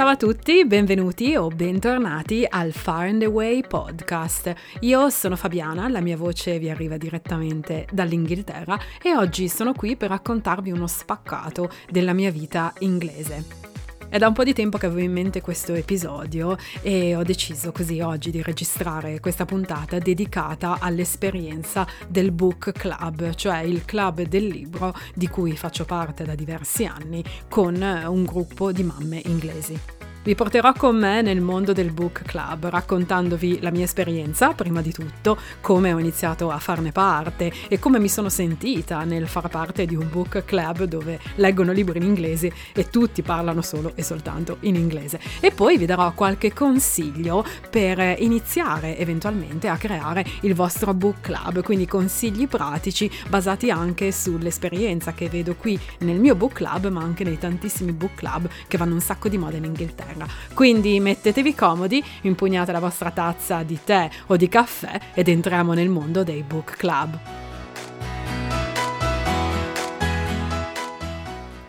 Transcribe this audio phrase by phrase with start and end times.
[0.00, 4.54] Ciao a tutti, benvenuti o bentornati al Far and Away podcast.
[4.80, 10.08] Io sono Fabiana, la mia voce vi arriva direttamente dall'Inghilterra e oggi sono qui per
[10.08, 13.69] raccontarvi uno spaccato della mia vita inglese.
[14.10, 17.70] È da un po' di tempo che avevo in mente questo episodio e ho deciso
[17.70, 24.48] così oggi di registrare questa puntata dedicata all'esperienza del book club, cioè il club del
[24.48, 30.09] libro di cui faccio parte da diversi anni con un gruppo di mamme inglesi.
[30.22, 34.92] Vi porterò con me nel mondo del book club, raccontandovi la mia esperienza, prima di
[34.92, 39.86] tutto, come ho iniziato a farne parte e come mi sono sentita nel far parte
[39.86, 44.58] di un book club dove leggono libri in inglese e tutti parlano solo e soltanto
[44.60, 45.18] in inglese.
[45.40, 51.62] E poi vi darò qualche consiglio per iniziare eventualmente a creare il vostro book club,
[51.62, 57.24] quindi consigli pratici basati anche sull'esperienza che vedo qui nel mio book club, ma anche
[57.24, 60.26] nei tantissimi book club che vanno un sacco di moda in Inghilterra terra.
[60.54, 65.88] Quindi mettetevi comodi, impugnate la vostra tazza di tè o di caffè ed entriamo nel
[65.88, 67.18] mondo dei book club.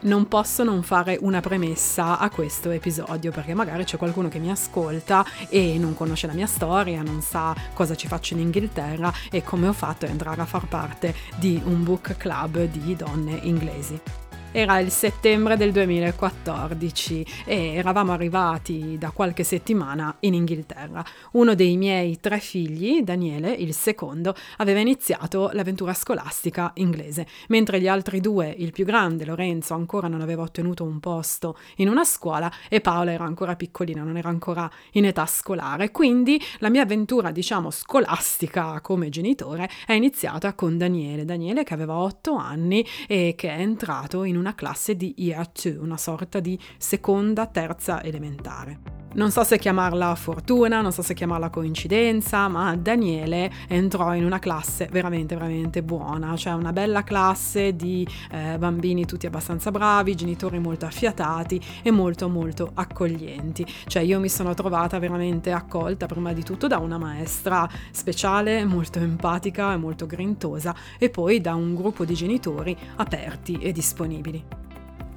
[0.03, 4.49] non posso non fare una premessa a questo episodio perché magari c'è qualcuno che mi
[4.49, 9.43] ascolta e non conosce la mia storia, non sa cosa ci faccio in Inghilterra e
[9.43, 14.30] come ho fatto a entrare a far parte di un book club di donne inglesi.
[14.53, 21.05] Era il settembre del 2014 e eravamo arrivati da qualche settimana in Inghilterra.
[21.31, 27.87] Uno dei miei tre figli, Daniele, il secondo, aveva iniziato l'avventura scolastica inglese, mentre gli
[27.87, 32.51] altri due, il più grande, Lorenzo, ancora non aveva ottenuto un posto in una scuola
[32.67, 35.91] e Paola era ancora piccolina, non era ancora in età scolare.
[35.91, 41.23] Quindi la mia avventura, diciamo, scolastica come genitore è iniziata con Daniele.
[41.23, 45.77] Daniele che aveva otto anni e che è entrato in una classe di Year 2,
[45.77, 49.00] una sorta di seconda, terza elementare.
[49.13, 54.39] Non so se chiamarla fortuna, non so se chiamarla coincidenza, ma Daniele entrò in una
[54.39, 60.59] classe veramente, veramente buona, cioè una bella classe di eh, bambini tutti abbastanza bravi, genitori
[60.59, 63.65] molto affiatati e molto, molto accoglienti.
[63.85, 68.99] Cioè io mi sono trovata veramente accolta prima di tutto da una maestra speciale, molto
[68.99, 74.70] empatica e molto grintosa e poi da un gruppo di genitori aperti e disponibili.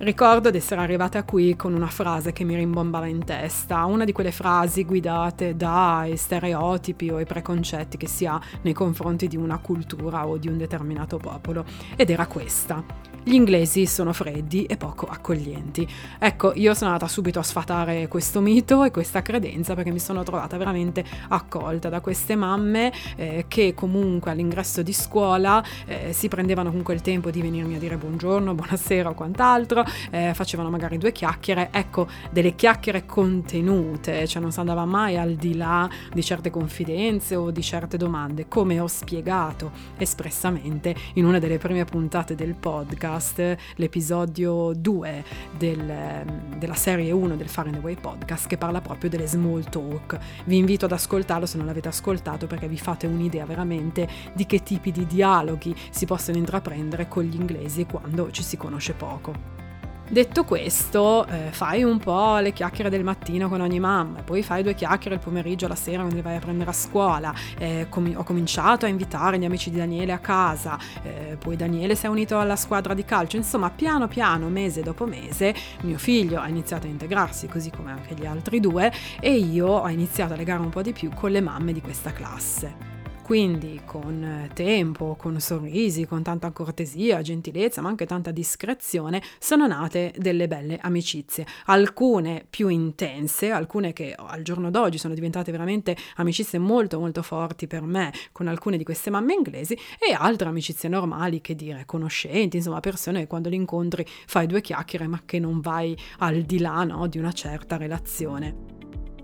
[0.05, 4.13] Ricordo di essere arrivata qui con una frase che mi rimbombava in testa, una di
[4.13, 9.57] quelle frasi guidate dai stereotipi o i preconcetti che si ha nei confronti di una
[9.57, 11.65] cultura o di un determinato popolo,
[11.97, 15.89] ed era questa gli inglesi sono freddi e poco accoglienti.
[16.19, 20.23] Ecco, io sono andata subito a sfatare questo mito e questa credenza perché mi sono
[20.23, 26.69] trovata veramente accolta da queste mamme eh, che comunque all'ingresso di scuola eh, si prendevano
[26.69, 31.13] comunque il tempo di venirmi a dire buongiorno, buonasera o quant'altro, eh, facevano magari due
[31.13, 36.51] chiacchiere, ecco, delle chiacchiere contenute, cioè non si andava mai al di là di certe
[36.51, 42.55] confidenze o di certe domande, come ho spiegato espressamente in una delle prime puntate del
[42.55, 45.25] podcast l'episodio 2
[45.57, 46.25] del,
[46.59, 50.19] della serie 1 del Far and Away podcast che parla proprio delle small talk.
[50.45, 54.63] Vi invito ad ascoltarlo se non l'avete ascoltato perché vi fate un'idea veramente di che
[54.63, 59.64] tipi di dialoghi si possono intraprendere con gli inglesi quando ci si conosce poco.
[60.07, 64.63] Detto questo, eh, fai un po' le chiacchiere del mattino con ogni mamma, poi fai
[64.63, 67.35] due chiacchiere il pomeriggio, la sera quando li vai a prendere a scuola.
[67.59, 71.95] Eh, com- ho cominciato a invitare gli amici di Daniele a casa, eh, poi Daniele
[71.95, 73.37] si è unito alla squadra di calcio.
[73.39, 78.15] Insomma, piano piano, mese dopo mese, mio figlio ha iniziato a integrarsi, così come anche
[78.15, 81.41] gli altri due, e io ho iniziato a legare un po' di più con le
[81.41, 82.94] mamme di questa classe.
[83.25, 90.13] Quindi con tempo, con sorrisi, con tanta cortesia, gentilezza, ma anche tanta discrezione, sono nate
[90.19, 91.47] delle belle amicizie.
[91.65, 97.67] Alcune più intense, alcune che al giorno d'oggi sono diventate veramente amicizie molto molto forti
[97.67, 102.59] per me con alcune di queste mamme inglesi e altre amicizie normali, che dire, conoscenti,
[102.59, 106.59] insomma persone che quando li incontri fai due chiacchiere ma che non vai al di
[106.59, 108.74] là no, di una certa relazione.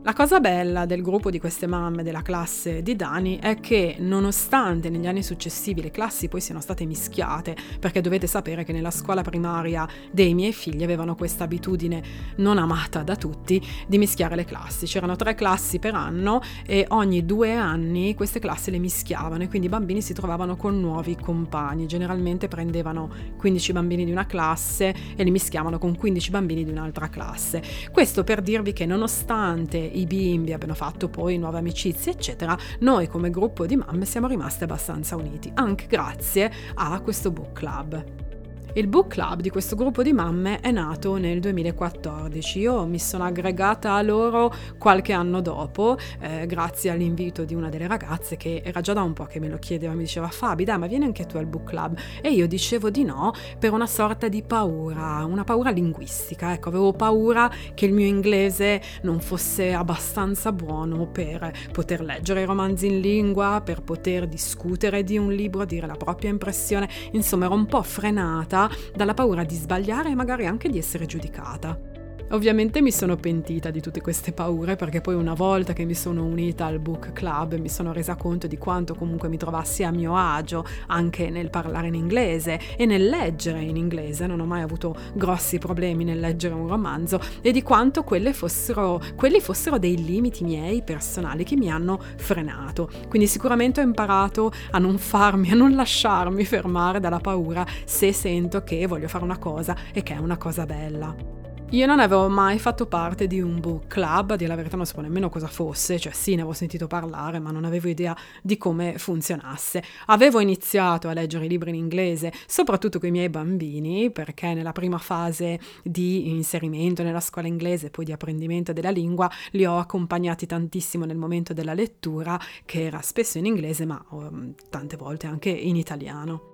[0.03, 4.89] La cosa bella del gruppo di queste mamme della classe di Dani è che nonostante
[4.89, 9.21] negli anni successivi le classi poi siano state mischiate, perché dovete sapere che nella scuola
[9.21, 12.03] primaria dei miei figli avevano questa abitudine
[12.37, 14.87] non amata da tutti di mischiare le classi.
[14.87, 19.67] C'erano tre classi per anno e ogni due anni queste classi le mischiavano e quindi
[19.67, 21.87] i bambini si trovavano con nuovi compagni.
[21.87, 27.11] Generalmente prendevano 15 bambini di una classe e li mischiavano con 15 bambini di un'altra
[27.11, 27.63] classe.
[27.93, 33.31] Questo per dirvi che nonostante i bimbi abbiano fatto poi nuove amicizie, eccetera, noi come
[33.31, 38.30] gruppo di mamme siamo rimaste abbastanza uniti, anche grazie a questo book club.
[38.75, 42.61] Il book club di questo gruppo di mamme è nato nel 2014.
[42.61, 47.89] Io mi sono aggregata a loro qualche anno dopo, eh, grazie all'invito di una delle
[47.89, 50.79] ragazze che era già da un po' che me lo chiedeva, mi diceva Fabi, dai,
[50.79, 51.99] ma vieni anche tu al book club.
[52.23, 56.53] E io dicevo di no per una sorta di paura, una paura linguistica.
[56.53, 62.45] Ecco, avevo paura che il mio inglese non fosse abbastanza buono per poter leggere i
[62.47, 66.89] romanzi in lingua, per poter discutere di un libro, dire la propria impressione.
[67.11, 68.59] Insomma, ero un po' frenata
[68.95, 71.90] dalla paura di sbagliare e magari anche di essere giudicata.
[72.33, 76.25] Ovviamente mi sono pentita di tutte queste paure perché poi una volta che mi sono
[76.25, 80.15] unita al book club mi sono resa conto di quanto comunque mi trovassi a mio
[80.15, 84.95] agio anche nel parlare in inglese e nel leggere in inglese, non ho mai avuto
[85.13, 90.83] grossi problemi nel leggere un romanzo e di quanto fossero, quelli fossero dei limiti miei
[90.83, 92.89] personali che mi hanno frenato.
[93.09, 98.63] Quindi sicuramente ho imparato a non farmi, a non lasciarmi fermare dalla paura se sento
[98.63, 101.40] che voglio fare una cosa e che è una cosa bella.
[101.73, 104.87] Io non avevo mai fatto parte di un book club, a dire la verità non
[104.87, 108.59] sapevo nemmeno cosa fosse, cioè sì ne avevo sentito parlare ma non avevo idea di
[108.59, 109.81] come funzionasse.
[110.07, 114.73] Avevo iniziato a leggere i libri in inglese, soprattutto con i miei bambini, perché nella
[114.73, 119.79] prima fase di inserimento nella scuola inglese e poi di apprendimento della lingua li ho
[119.79, 125.29] accompagnati tantissimo nel momento della lettura, che era spesso in inglese ma um, tante volte
[125.29, 126.50] anche in italiano.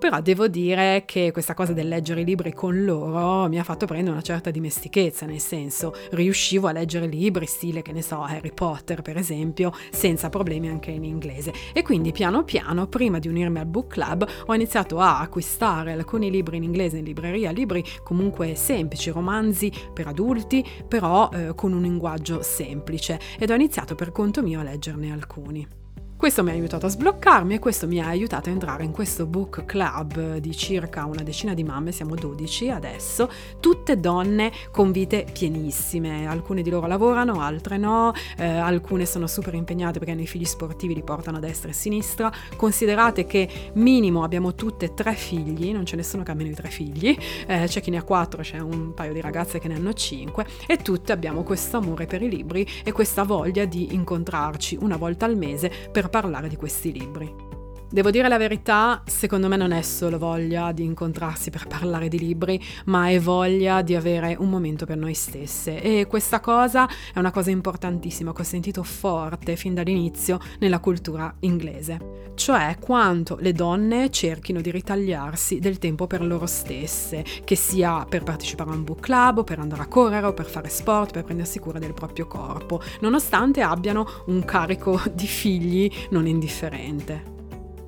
[0.00, 3.84] Però devo dire che questa cosa del leggere i libri con loro mi ha fatto
[3.84, 8.50] prendere una certa dimestichezza, nel senso riuscivo a leggere libri stile, che ne so, Harry
[8.50, 11.52] Potter per esempio, senza problemi anche in inglese.
[11.74, 16.30] E quindi piano piano, prima di unirmi al book club, ho iniziato a acquistare alcuni
[16.30, 21.82] libri in inglese in libreria, libri comunque semplici, romanzi per adulti, però eh, con un
[21.82, 25.79] linguaggio semplice, ed ho iniziato per conto mio a leggerne alcuni.
[26.20, 29.24] Questo mi ha aiutato a sbloccarmi e questo mi ha aiutato a entrare in questo
[29.24, 35.24] book club di circa una decina di mamme, siamo 12 adesso, tutte donne con vite
[35.32, 40.26] pienissime, alcune di loro lavorano, altre no, eh, alcune sono super impegnate perché hanno i
[40.26, 45.14] figli sportivi, li portano a destra e a sinistra, considerate che minimo abbiamo tutte tre
[45.14, 47.16] figli, non ce ne sono che almeno i tre figli,
[47.46, 50.44] eh, c'è chi ne ha quattro, c'è un paio di ragazze che ne hanno cinque
[50.66, 55.24] e tutte abbiamo questo amore per i libri e questa voglia di incontrarci una volta
[55.24, 57.49] al mese per parlare di questi libri.
[57.92, 62.20] Devo dire la verità, secondo me non è solo voglia di incontrarsi per parlare di
[62.20, 65.82] libri, ma è voglia di avere un momento per noi stesse.
[65.82, 71.34] E questa cosa è una cosa importantissima che ho sentito forte fin dall'inizio nella cultura
[71.40, 72.28] inglese.
[72.36, 78.22] Cioè quanto le donne cerchino di ritagliarsi del tempo per loro stesse, che sia per
[78.22, 81.24] partecipare a un book club, o per andare a correre, o per fare sport, per
[81.24, 87.38] prendersi cura del proprio corpo, nonostante abbiano un carico di figli non indifferente.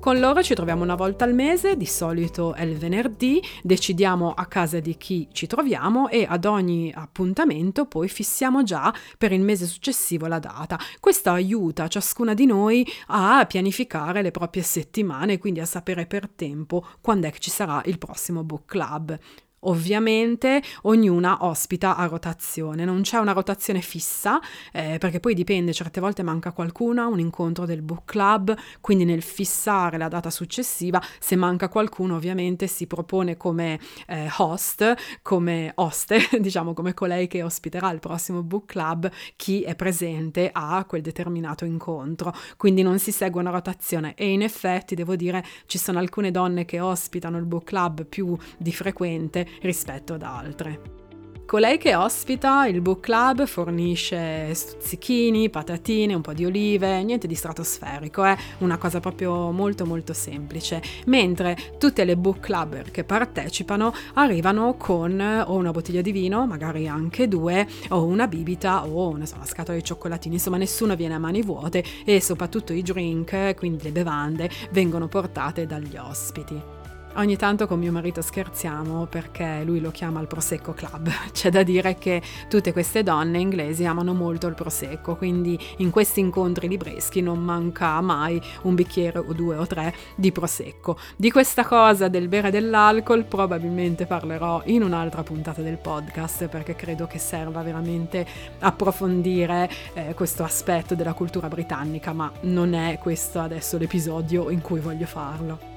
[0.03, 4.47] Con loro ci troviamo una volta al mese, di solito è il venerdì, decidiamo a
[4.47, 9.65] casa di chi ci troviamo e ad ogni appuntamento poi fissiamo già per il mese
[9.65, 10.77] successivo la data.
[10.99, 16.85] Questo aiuta ciascuna di noi a pianificare le proprie settimane, quindi a sapere per tempo
[16.99, 19.17] quando è che ci sarà il prossimo book club.
[19.65, 24.39] Ovviamente ognuna ospita a rotazione, non c'è una rotazione fissa
[24.71, 29.21] eh, perché poi dipende, certe volte manca qualcuna, un incontro del book club, quindi nel
[29.21, 36.19] fissare la data successiva, se manca qualcuno ovviamente si propone come eh, host, come oste,
[36.39, 41.65] diciamo come colei che ospiterà il prossimo book club, chi è presente a quel determinato
[41.65, 44.13] incontro, quindi non si segue una rotazione.
[44.15, 48.37] E in effetti devo dire ci sono alcune donne che ospitano il book club più
[48.57, 51.01] di frequente rispetto ad altre.
[51.45, 57.35] Colei che ospita il book club fornisce stuzzichini, patatine, un po' di olive, niente di
[57.35, 58.37] stratosferico, è eh?
[58.59, 65.19] una cosa proprio molto molto semplice, mentre tutte le book clubber che partecipano arrivano con
[65.45, 69.45] o una bottiglia di vino, magari anche due, o una bibita o una, so, una
[69.45, 73.91] scatola di cioccolatini, insomma nessuno viene a mani vuote e soprattutto i drink, quindi le
[73.91, 76.72] bevande, vengono portate dagli ospiti.
[77.15, 81.11] Ogni tanto con mio marito scherziamo perché lui lo chiama il Prosecco Club.
[81.31, 86.21] C'è da dire che tutte queste donne inglesi amano molto il Prosecco, quindi in questi
[86.21, 90.97] incontri libreschi non manca mai un bicchiere o due o tre di Prosecco.
[91.15, 97.05] Di questa cosa del bere dell'alcol probabilmente parlerò in un'altra puntata del podcast perché credo
[97.05, 98.25] che serva veramente
[98.57, 104.79] approfondire eh, questo aspetto della cultura britannica, ma non è questo adesso l'episodio in cui
[104.79, 105.72] voglio farlo.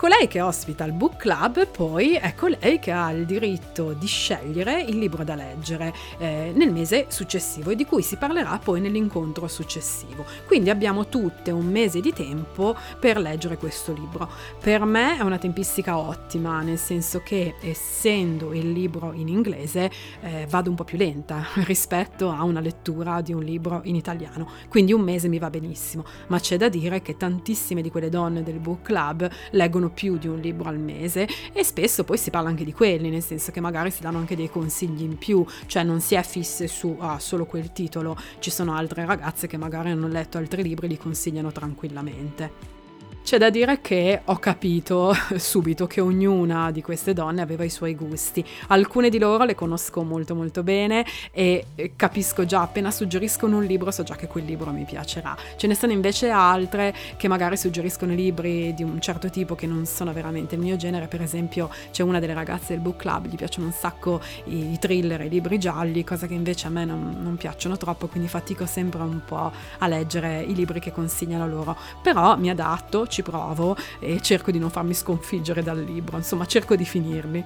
[0.00, 4.80] Colei che ospita il book club poi è colei che ha il diritto di scegliere
[4.80, 9.46] il libro da leggere eh, nel mese successivo e di cui si parlerà poi nell'incontro
[9.46, 10.24] successivo.
[10.46, 14.26] Quindi abbiamo tutte un mese di tempo per leggere questo libro.
[14.58, 19.90] Per me è una tempistica ottima, nel senso che essendo il libro in inglese
[20.22, 24.48] eh, vado un po' più lenta rispetto a una lettura di un libro in italiano,
[24.70, 28.42] quindi un mese mi va benissimo, ma c'è da dire che tantissime di quelle donne
[28.42, 32.48] del book club leggono più di un libro al mese e spesso poi si parla
[32.48, 35.82] anche di quelli, nel senso che magari si danno anche dei consigli in più, cioè
[35.82, 39.90] non si è fisse su ah, solo quel titolo, ci sono altre ragazze che magari
[39.90, 42.79] hanno letto altri libri e li consigliano tranquillamente.
[43.22, 47.94] C'è da dire che ho capito subito che ognuna di queste donne aveva i suoi
[47.94, 48.44] gusti.
[48.68, 53.90] Alcune di loro le conosco molto molto bene e capisco già appena suggeriscono un libro
[53.90, 55.36] so già che quel libro mi piacerà.
[55.56, 59.86] Ce ne sono invece altre che magari suggeriscono libri di un certo tipo che non
[59.86, 61.06] sono veramente il mio genere.
[61.06, 65.20] Per esempio c'è una delle ragazze del book club, gli piacciono un sacco i, thriller,
[65.20, 69.02] i libri gialli, cosa che invece a me non, non piacciono troppo, quindi fatico sempre
[69.02, 71.76] un po' a leggere i libri che consigliano loro.
[72.02, 76.76] Però mi adatto, ci provo e cerco di non farmi sconfiggere dal libro, insomma cerco
[76.76, 77.44] di finirli.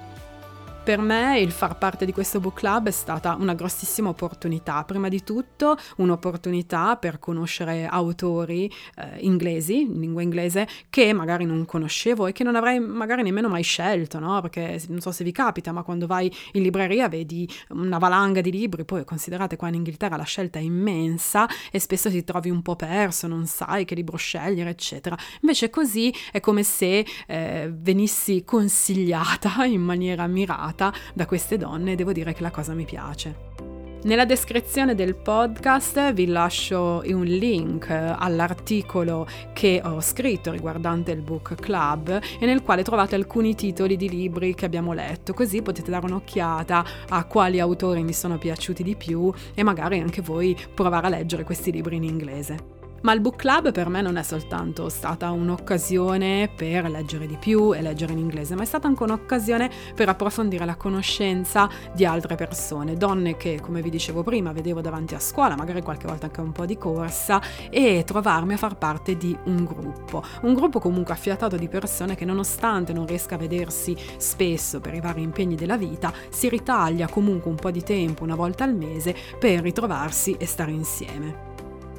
[0.85, 4.83] Per me il far parte di questo book club è stata una grossissima opportunità.
[4.83, 11.65] Prima di tutto un'opportunità per conoscere autori eh, inglesi, in lingua inglese, che magari non
[11.65, 14.39] conoscevo e che non avrei magari nemmeno mai scelto, no?
[14.41, 18.51] Perché non so se vi capita, ma quando vai in libreria vedi una valanga di
[18.51, 22.61] libri, poi considerate qua in Inghilterra la scelta è immensa e spesso ti trovi un
[22.61, 25.17] po' perso, non sai che libro scegliere, eccetera.
[25.41, 31.93] Invece così è come se eh, venissi consigliata in maniera mirata ispirata da queste donne
[31.93, 33.53] e devo dire che la cosa mi piace.
[34.03, 41.55] Nella descrizione del podcast vi lascio un link all'articolo che ho scritto riguardante il book
[41.55, 46.05] club e nel quale trovate alcuni titoli di libri che abbiamo letto, così potete dare
[46.05, 51.09] un'occhiata a quali autori mi sono piaciuti di più e magari anche voi provare a
[51.09, 52.74] leggere questi libri in inglese.
[53.05, 57.71] Ma il book club per me non è soltanto stata un'occasione per leggere di più
[57.71, 62.33] e leggere in inglese, ma è stata anche un'occasione per approfondire la conoscenza di altre
[62.33, 66.41] persone, donne che, come vi dicevo prima, vedevo davanti a scuola, magari qualche volta anche
[66.41, 70.23] un po' di corsa, e trovarmi a far parte di un gruppo.
[70.41, 74.99] Un gruppo comunque affiatato di persone che nonostante non riesca a vedersi spesso per i
[74.99, 79.15] vari impegni della vita, si ritaglia comunque un po' di tempo, una volta al mese,
[79.37, 81.44] per ritrovarsi e stare insieme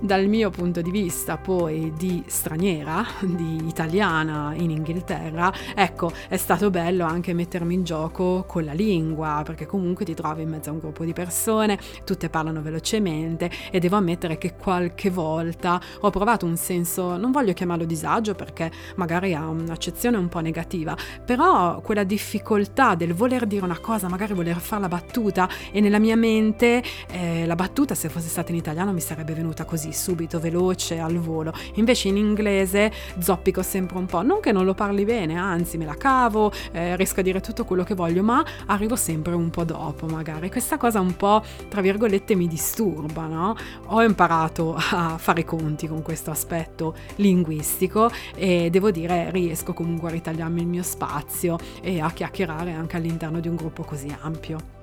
[0.00, 6.70] dal mio punto di vista poi di straniera, di italiana in Inghilterra, ecco, è stato
[6.70, 10.72] bello anche mettermi in gioco con la lingua, perché comunque ti trovi in mezzo a
[10.74, 16.44] un gruppo di persone, tutte parlano velocemente e devo ammettere che qualche volta ho provato
[16.44, 22.04] un senso, non voglio chiamarlo disagio perché magari ha un'accezione un po' negativa, però quella
[22.04, 26.82] difficoltà del voler dire una cosa, magari voler fare la battuta e nella mia mente
[27.10, 30.98] eh, la battuta se fosse stata in italiano mi sarebbe venuta così così subito, veloce,
[30.98, 31.52] al volo.
[31.74, 35.84] Invece in inglese zoppico sempre un po', non che non lo parli bene, anzi me
[35.84, 39.64] la cavo, eh, riesco a dire tutto quello che voglio, ma arrivo sempre un po'
[39.64, 40.50] dopo magari.
[40.50, 43.56] Questa cosa un po', tra virgolette, mi disturba, no?
[43.86, 50.08] Ho imparato a fare i conti con questo aspetto linguistico e devo dire riesco comunque
[50.08, 54.75] a ritagliarmi il mio spazio e a chiacchierare anche all'interno di un gruppo così ampio.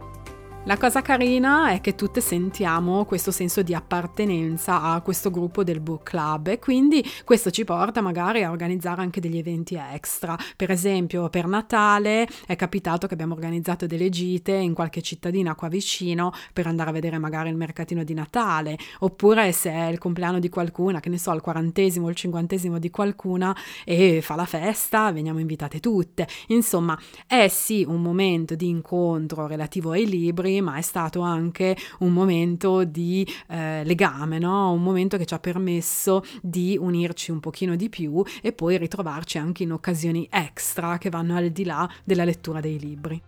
[0.66, 5.82] La cosa carina è che tutte sentiamo questo senso di appartenenza a questo gruppo del
[5.82, 10.38] book club e quindi questo ci porta magari a organizzare anche degli eventi extra.
[10.56, 15.68] Per esempio per Natale è capitato che abbiamo organizzato delle gite in qualche cittadina qua
[15.68, 20.40] vicino per andare a vedere magari il mercatino di Natale oppure se è il compleanno
[20.40, 23.54] di qualcuna, che ne so, il quarantesimo o il cinquantesimo di qualcuna
[23.84, 26.26] e fa la festa, veniamo invitate tutte.
[26.48, 32.12] Insomma, è sì un momento di incontro relativo ai libri ma è stato anche un
[32.12, 34.72] momento di eh, legame, no?
[34.72, 39.38] un momento che ci ha permesso di unirci un pochino di più e poi ritrovarci
[39.38, 43.22] anche in occasioni extra che vanno al di là della lettura dei libri.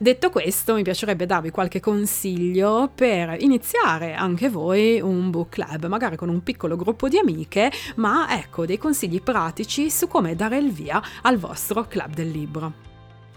[0.00, 6.14] Detto questo, mi piacerebbe darvi qualche consiglio per iniziare anche voi un book club, magari
[6.14, 10.70] con un piccolo gruppo di amiche, ma ecco dei consigli pratici su come dare il
[10.70, 12.87] via al vostro club del libro.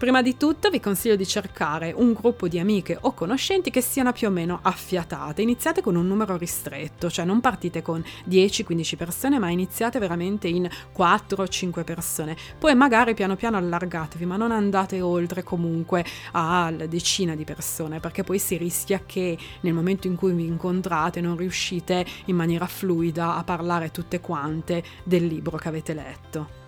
[0.02, 4.10] Prima di tutto vi consiglio di cercare un gruppo di amiche o conoscenti che siano
[4.10, 5.42] più o meno affiatate.
[5.42, 10.68] Iniziate con un numero ristretto, cioè non partite con 10-15 persone, ma iniziate veramente in
[10.98, 12.36] 4-5 persone.
[12.58, 18.24] Poi magari piano piano allargatevi, ma non andate oltre comunque alla decina di persone, perché
[18.24, 23.36] poi si rischia che nel momento in cui vi incontrate non riuscite in maniera fluida
[23.36, 26.61] a parlare tutte quante del libro che avete letto.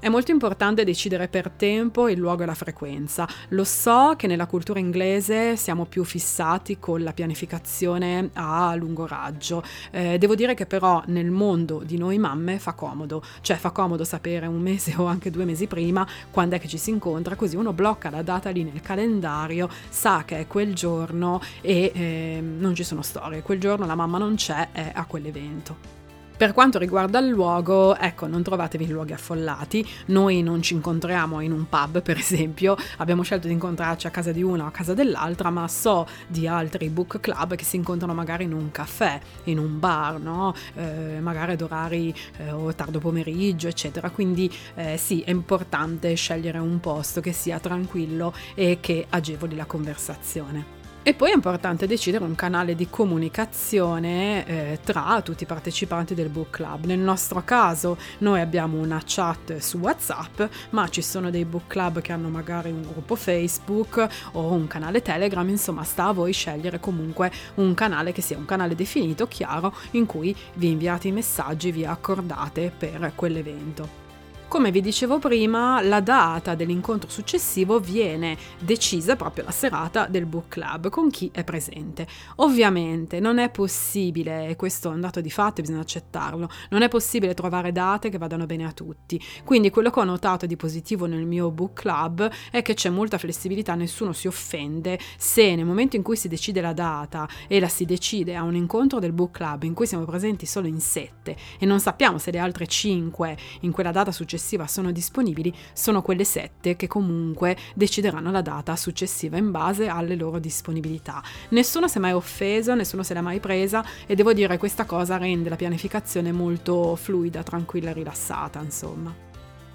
[0.00, 3.26] È molto importante decidere per tempo il luogo e la frequenza.
[3.48, 9.60] Lo so che nella cultura inglese siamo più fissati con la pianificazione a lungo raggio.
[9.90, 14.04] Eh, devo dire che però nel mondo di noi mamme fa comodo, cioè fa comodo
[14.04, 17.56] sapere un mese o anche due mesi prima quando è che ci si incontra, così
[17.56, 22.72] uno blocca la data lì nel calendario, sa che è quel giorno e eh, non
[22.76, 23.42] ci sono storie.
[23.42, 25.98] Quel giorno la mamma non c'è, è a quell'evento.
[26.38, 31.40] Per quanto riguarda il luogo, ecco, non trovatevi in luoghi affollati, noi non ci incontriamo
[31.40, 34.70] in un pub, per esempio, abbiamo scelto di incontrarci a casa di una o a
[34.70, 39.18] casa dell'altra, ma so di altri book club che si incontrano magari in un caffè,
[39.44, 40.54] in un bar, no?
[40.76, 44.08] Eh, magari ad orari eh, o tardo pomeriggio, eccetera.
[44.10, 49.64] Quindi eh, sì, è importante scegliere un posto che sia tranquillo e che agevoli la
[49.64, 50.77] conversazione.
[51.02, 56.28] E poi è importante decidere un canale di comunicazione eh, tra tutti i partecipanti del
[56.28, 56.84] book club.
[56.84, 62.02] Nel nostro caso noi abbiamo una chat su WhatsApp, ma ci sono dei book club
[62.02, 66.78] che hanno magari un gruppo Facebook o un canale Telegram, insomma sta a voi scegliere
[66.78, 71.72] comunque un canale che sia un canale definito, chiaro, in cui vi inviate i messaggi,
[71.72, 74.07] vi accordate per quell'evento.
[74.48, 80.48] Come vi dicevo prima, la data dell'incontro successivo viene decisa proprio la serata del book
[80.48, 82.06] club con chi è presente.
[82.36, 86.88] Ovviamente non è possibile, e questo è un dato di fatto bisogna accettarlo, non è
[86.88, 89.22] possibile trovare date che vadano bene a tutti.
[89.44, 93.18] Quindi quello che ho notato di positivo nel mio book club è che c'è molta
[93.18, 97.68] flessibilità, nessuno si offende se nel momento in cui si decide la data e la
[97.68, 101.36] si decide a un incontro del book club in cui siamo presenti solo in sette
[101.58, 106.00] e non sappiamo se le altre cinque in quella data successiva successiva sono disponibili sono
[106.00, 111.22] quelle sette che comunque decideranno la data successiva in base alle loro disponibilità.
[111.50, 115.16] Nessuno si è mai offeso, nessuno se l'è mai presa e devo dire questa cosa
[115.16, 119.27] rende la pianificazione molto fluida, tranquilla e rilassata, insomma.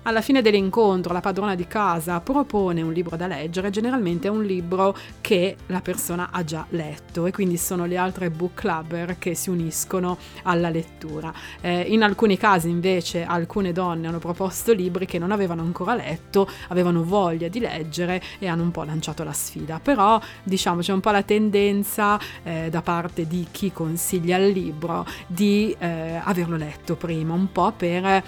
[0.05, 4.43] Alla fine dell'incontro la padrona di casa propone un libro da leggere, generalmente è un
[4.43, 9.33] libro che la persona ha già letto e quindi sono le altre book clubber che
[9.33, 11.31] si uniscono alla lettura.
[11.61, 16.49] Eh, in alcuni casi invece alcune donne hanno proposto libri che non avevano ancora letto,
[16.67, 20.99] avevano voglia di leggere e hanno un po' lanciato la sfida, però diciamo c'è un
[20.99, 26.97] po' la tendenza eh, da parte di chi consiglia il libro di eh, averlo letto
[26.97, 28.21] prima, un po' per eh,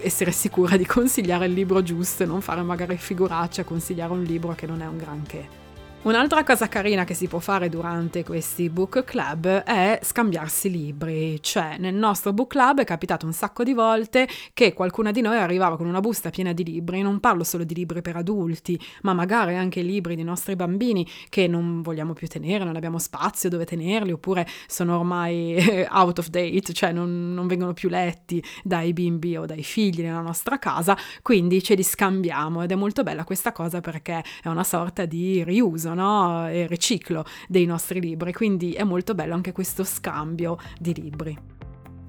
[0.00, 4.12] essere sicura di consigliare consigliare il libro giusto e non fare magari figuracce a consigliare
[4.12, 5.59] un libro che non è un granché.
[6.02, 11.76] Un'altra cosa carina che si può fare durante questi book club è scambiarsi libri, cioè
[11.76, 15.76] nel nostro book club è capitato un sacco di volte che qualcuna di noi arrivava
[15.76, 19.56] con una busta piena di libri, non parlo solo di libri per adulti, ma magari
[19.56, 24.12] anche libri dei nostri bambini che non vogliamo più tenere, non abbiamo spazio dove tenerli
[24.12, 29.44] oppure sono ormai out of date, cioè non, non vengono più letti dai bimbi o
[29.44, 33.82] dai figli nella nostra casa, quindi ce li scambiamo ed è molto bella questa cosa
[33.82, 36.48] perché è una sorta di riuso no?
[36.48, 41.38] e riciclo dei nostri libri, quindi è molto bello anche questo scambio di libri.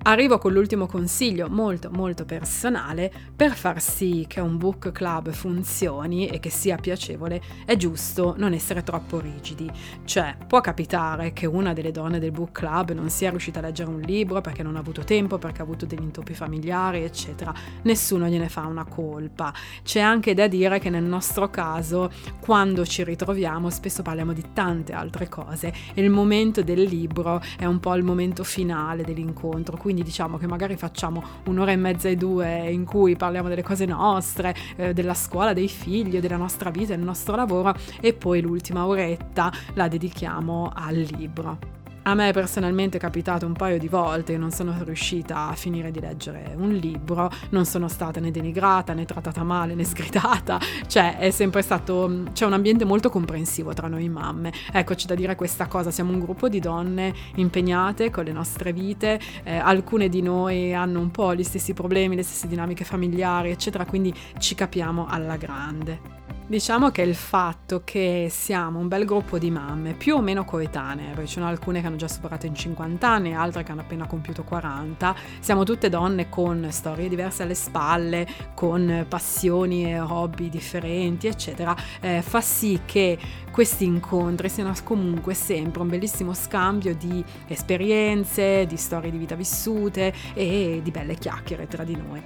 [0.04, 6.26] Arrivo con l'ultimo consiglio molto molto personale per far sì che un book club funzioni
[6.26, 9.70] e che sia piacevole è giusto non essere troppo rigidi.
[10.04, 13.92] Cioè può capitare che una delle donne del book club non sia riuscita a leggere
[13.92, 17.54] un libro perché non ha avuto tempo perché ha avuto degli intoppi familiari eccetera.
[17.84, 19.54] Nessuno gliene fa una colpa.
[19.84, 22.10] C'è anche da dire che nel nostro caso
[22.40, 25.72] quando ci ritroviamo spesso parliamo di tante altre cose.
[25.94, 30.48] E il momento del libro è un po' il momento finale dell'incontro quindi diciamo che
[30.48, 35.14] magari facciamo un'ora e mezza e due in cui parliamo delle cose nostre, eh, della
[35.14, 40.72] scuola, dei figli, della nostra vita, del nostro lavoro e poi l'ultima oretta la dedichiamo
[40.74, 41.81] al libro.
[42.04, 46.00] A me personalmente è capitato un paio di volte, non sono riuscita a finire di
[46.00, 51.30] leggere un libro, non sono stata né denigrata né trattata male né sgridata, cioè è
[51.30, 54.52] sempre stato, c'è un ambiente molto comprensivo tra noi mamme.
[54.72, 59.20] Eccoci da dire questa cosa, siamo un gruppo di donne impegnate con le nostre vite,
[59.44, 63.86] eh, alcune di noi hanno un po' gli stessi problemi, le stesse dinamiche familiari, eccetera,
[63.86, 66.21] quindi ci capiamo alla grande.
[66.52, 71.12] Diciamo che il fatto che siamo un bel gruppo di mamme più o meno coetanee,
[71.12, 74.06] perché ci sono alcune che hanno già superato i 50 anni, altre che hanno appena
[74.06, 81.28] compiuto 40, siamo tutte donne con storie diverse alle spalle, con passioni e hobby differenti,
[81.28, 83.18] eccetera, eh, fa sì che
[83.50, 90.14] questi incontri siano comunque sempre un bellissimo scambio di esperienze, di storie di vita vissute
[90.34, 92.22] e di belle chiacchiere tra di noi.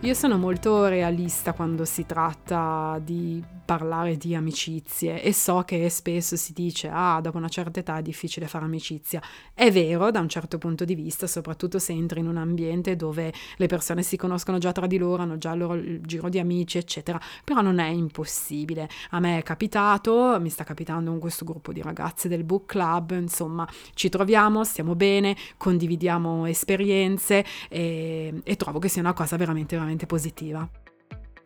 [0.00, 6.36] Io sono molto realista quando si tratta di parlare di amicizie e so che spesso
[6.36, 9.20] si dice ah dopo una certa età è difficile fare amicizia.
[9.52, 13.32] È vero da un certo punto di vista, soprattutto se entri in un ambiente dove
[13.56, 16.78] le persone si conoscono già tra di loro, hanno già il loro giro di amici
[16.78, 18.88] eccetera, però non è impossibile.
[19.10, 23.12] A me è capitato, mi sta capitando con questo gruppo di ragazze del book club,
[23.12, 29.76] insomma ci troviamo, stiamo bene, condividiamo esperienze e, e trovo che sia una cosa veramente
[29.76, 30.68] veramente positiva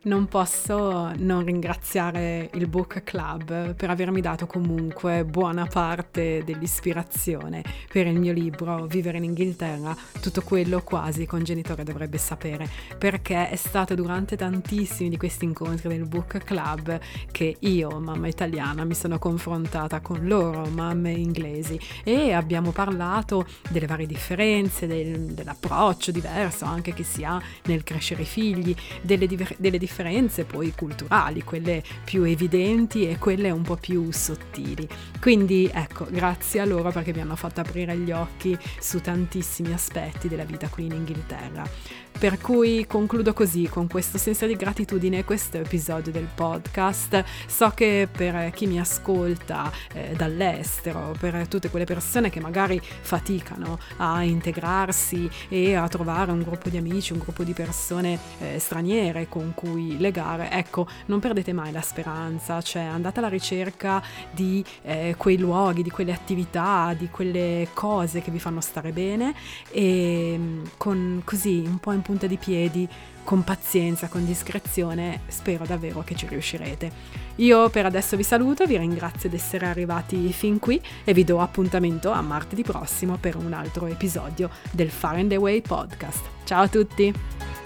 [0.02, 8.06] non posso non ringraziare il Book Club per avermi dato comunque buona parte dell'ispirazione per
[8.06, 13.50] il mio libro Vivere in Inghilterra, tutto quello quasi che un genitore dovrebbe sapere, perché
[13.50, 17.00] è stato durante tantissimi di questi incontri del Book Club
[17.32, 23.86] che io, mamma italiana, mi sono confrontata con loro, mamme inglesi, e abbiamo parlato delle
[23.86, 29.78] varie differenze, del, dell'approccio diverso anche che si ha nel crescere i figli, delle, delle
[29.78, 34.86] differenze differenze poi culturali, quelle più evidenti e quelle un po' più sottili.
[35.18, 40.28] Quindi ecco, grazie a loro perché mi hanno fatto aprire gli occhi su tantissimi aspetti
[40.28, 42.06] della vita qui in Inghilterra.
[42.18, 47.24] Per cui concludo così, con questo senso di gratitudine, questo episodio del podcast.
[47.46, 53.78] So che per chi mi ascolta eh, dall'estero, per tutte quelle persone che magari faticano
[53.98, 59.28] a integrarsi e a trovare un gruppo di amici, un gruppo di persone eh, straniere
[59.28, 65.14] con cui legare, ecco, non perdete mai la speranza, cioè andate alla ricerca di eh,
[65.16, 69.34] quei luoghi, di quelle attività, di quelle cose che vi fanno stare bene
[69.70, 72.88] e mm, con così un po' in punta di piedi,
[73.28, 76.90] con pazienza, con discrezione, spero davvero che ci riuscirete.
[77.36, 81.38] Io per adesso vi saluto, vi ringrazio di essere arrivati fin qui e vi do
[81.40, 86.24] appuntamento a martedì prossimo per un altro episodio del Far and Away podcast.
[86.44, 87.57] Ciao a tutti!